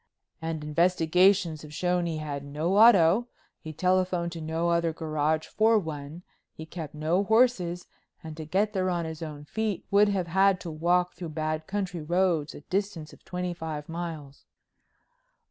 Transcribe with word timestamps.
"And 0.41 0.63
investigations 0.63 1.61
have 1.61 1.75
shown 1.75 2.07
he 2.07 2.17
had 2.17 2.43
no 2.43 2.79
auto, 2.79 3.27
he 3.59 3.71
telephoned 3.71 4.31
to 4.31 4.41
no 4.41 4.69
other 4.71 4.91
garage 4.91 5.45
for 5.45 5.77
one, 5.77 6.23
he 6.51 6.65
kept 6.65 6.95
no 6.95 7.23
horses, 7.23 7.85
and 8.23 8.35
to 8.35 8.45
get 8.45 8.73
there 8.73 8.89
on 8.89 9.05
his 9.05 9.21
own 9.21 9.45
feet, 9.45 9.85
would 9.91 10.09
have 10.09 10.25
had 10.25 10.59
to 10.61 10.71
walk 10.71 11.13
through 11.13 11.29
bad 11.29 11.67
country 11.67 12.01
roads 12.01 12.55
a 12.55 12.61
distance 12.61 13.13
of 13.13 13.23
twenty 13.23 13.53
five 13.53 13.87
miles." 13.87 14.45